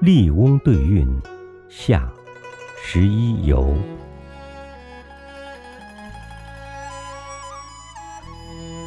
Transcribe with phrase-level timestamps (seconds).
[0.00, 1.06] 笠翁对韵
[1.68, 2.08] 下
[2.80, 3.76] 十一游。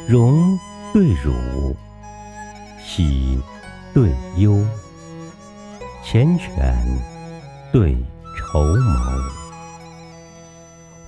[0.08, 0.58] 荣
[0.92, 1.32] 对辱，
[2.82, 3.38] 喜
[3.92, 4.64] 对忧，
[6.02, 6.74] 缱绻
[7.70, 7.94] 对
[8.36, 9.30] 绸缪，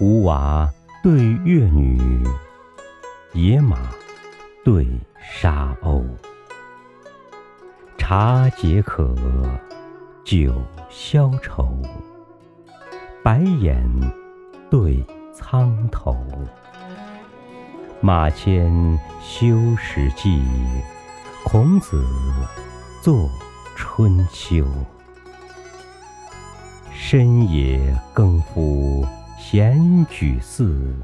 [0.01, 0.71] 吴娃
[1.03, 2.23] 对越女，
[3.33, 3.91] 野马
[4.65, 4.87] 对
[5.21, 6.05] 沙鸥。
[7.97, 9.15] 茶解渴，
[10.25, 10.55] 酒
[10.89, 11.69] 消愁，
[13.23, 13.87] 白眼
[14.71, 16.17] 对苍头。
[18.01, 19.47] 马迁修
[19.77, 20.39] 《史记》，
[21.45, 22.03] 孔子
[23.03, 23.15] 作
[23.77, 24.65] 《春秋》。
[26.91, 29.07] 深夜更夫
[29.39, 30.97] 闲举寺，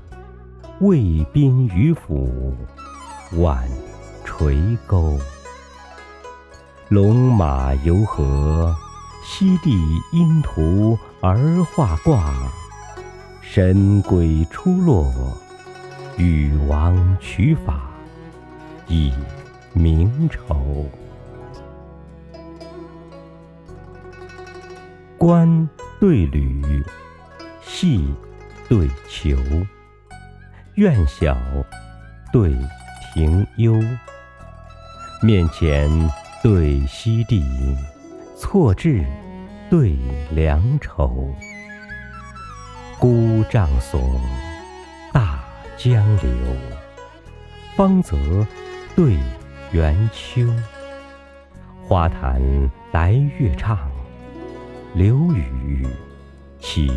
[0.80, 2.54] 渭宾于府，
[3.32, 3.68] 晚
[4.24, 5.18] 垂钩。
[6.88, 8.74] 龙马游河，
[9.22, 9.78] 西帝
[10.12, 12.34] 因图而画卦。
[13.40, 15.12] 神鬼出落，
[16.16, 17.80] 禹王取法，
[18.86, 19.12] 以
[19.72, 20.86] 明仇。
[25.18, 26.84] 官对履，
[27.62, 28.14] 系
[28.68, 29.36] 对裘，
[30.74, 31.36] 苑小
[32.32, 32.56] 对
[33.14, 33.80] 庭幽，
[35.22, 35.90] 面前。
[36.42, 37.44] 对西帝，
[38.40, 39.04] 错置
[39.68, 39.94] 对
[40.30, 41.30] 良丑。
[42.98, 44.18] 孤帐耸，
[45.12, 45.44] 大
[45.76, 46.30] 江流。
[47.76, 48.16] 芳泽
[48.96, 49.14] 对
[49.72, 50.48] 圆丘。
[51.86, 52.40] 花坛
[52.92, 53.78] 来月唱，
[54.94, 55.86] 流雨
[56.58, 56.90] 起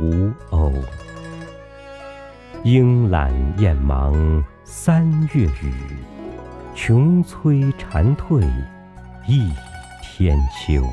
[0.00, 0.74] 吴鸥。
[2.64, 5.72] 莺懒燕忙三月雨。
[6.74, 8.42] 穷催蝉蜕
[9.28, 9.48] 一
[10.14, 10.86] 天秋。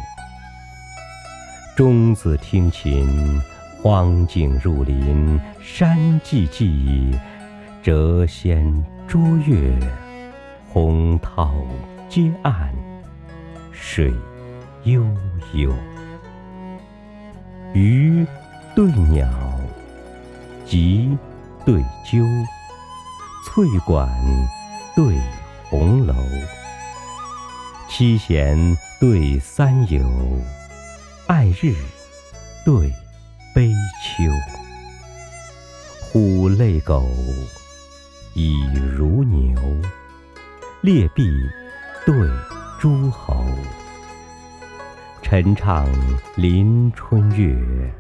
[1.76, 3.42] 钟子听琴，
[3.82, 7.14] 荒径入林，山寂寂，
[7.84, 8.64] 谪仙
[9.10, 9.78] 捉月，
[10.70, 11.54] 洪涛
[12.08, 12.74] 接岸，
[13.74, 14.14] 水
[14.84, 15.04] 悠
[15.54, 15.74] 悠。
[17.74, 18.26] 鱼
[18.74, 19.28] 对鸟，
[20.66, 21.18] 鸡
[21.66, 22.26] 对鸠，
[23.46, 24.10] 翠管
[24.96, 25.20] 对。
[25.70, 26.16] 红楼，
[28.00, 30.08] 七贤对三友，
[31.28, 31.76] 爱日
[32.64, 32.90] 对
[33.54, 34.24] 悲秋。
[36.00, 37.06] 虎类狗，
[38.36, 38.56] 以
[38.96, 39.60] 如牛。
[40.80, 41.30] 劣币
[42.06, 42.16] 对
[42.80, 43.46] 诸侯。
[45.22, 45.86] 晨唱
[46.38, 47.94] 临春月，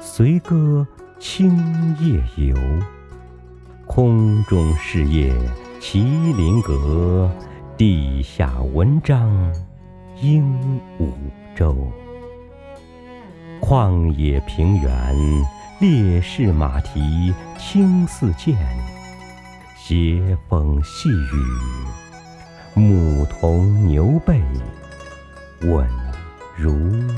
[0.00, 0.86] 随歌
[1.18, 1.58] 清
[1.98, 2.56] 夜游。
[3.84, 5.34] 空中事业。
[5.80, 7.28] 麒麟阁，
[7.80, 9.30] 地下文章
[10.20, 10.54] 鹦
[10.98, 11.08] 鹉
[11.56, 11.74] 洲。
[13.58, 14.92] 旷野平原，
[15.80, 18.54] 烈士马蹄青似箭；
[19.78, 24.42] 斜风细雨，牧童牛背
[25.62, 25.88] 稳
[26.54, 27.09] 如。